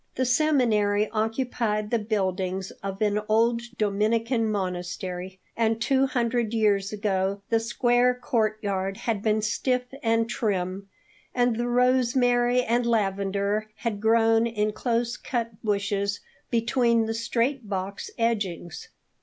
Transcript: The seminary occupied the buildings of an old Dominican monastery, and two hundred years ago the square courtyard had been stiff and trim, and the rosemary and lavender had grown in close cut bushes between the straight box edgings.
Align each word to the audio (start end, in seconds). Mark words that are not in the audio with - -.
The 0.15 0.25
seminary 0.25 1.09
occupied 1.11 1.91
the 1.91 1.99
buildings 1.99 2.71
of 2.81 2.99
an 3.03 3.21
old 3.29 3.61
Dominican 3.77 4.49
monastery, 4.49 5.39
and 5.55 5.79
two 5.79 6.07
hundred 6.07 6.55
years 6.55 6.91
ago 6.91 7.43
the 7.51 7.59
square 7.59 8.15
courtyard 8.15 8.97
had 8.97 9.21
been 9.21 9.43
stiff 9.43 9.83
and 10.01 10.27
trim, 10.27 10.89
and 11.35 11.55
the 11.55 11.67
rosemary 11.67 12.63
and 12.63 12.83
lavender 12.83 13.69
had 13.75 14.01
grown 14.01 14.47
in 14.47 14.71
close 14.71 15.17
cut 15.17 15.61
bushes 15.63 16.19
between 16.49 17.05
the 17.05 17.13
straight 17.13 17.69
box 17.69 18.09
edgings. 18.17 18.87